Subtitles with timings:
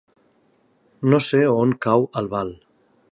[1.13, 2.53] No sé on cau Albal.